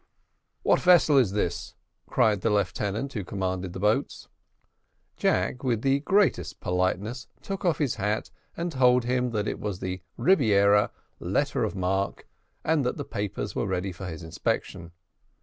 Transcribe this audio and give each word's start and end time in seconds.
"What 0.63 0.79
vessel 0.81 1.19
is 1.19 1.33
this?" 1.33 1.75
cried 2.07 2.41
the 2.41 2.49
lieutenant 2.49 3.13
who 3.13 3.23
commanded 3.23 3.73
the 3.73 3.79
boats. 3.79 4.27
Jack, 5.15 5.63
with 5.63 5.83
the 5.83 5.99
greatest 5.99 6.59
politeness, 6.59 7.27
took 7.43 7.63
off 7.63 7.77
his 7.77 7.93
hat, 7.97 8.31
and 8.57 8.71
told 8.71 9.03
him 9.03 9.29
that 9.29 9.47
it 9.47 9.59
was 9.59 9.79
the 9.79 10.01
Rebiera 10.17 10.89
letter 11.19 11.63
of 11.63 11.75
marque, 11.75 12.27
and 12.63 12.83
that 12.83 12.97
the 12.97 13.05
papers 13.05 13.53
were 13.55 13.67
ready 13.67 13.91
for 13.91 14.07
his 14.07 14.23
inspection. 14.23 14.91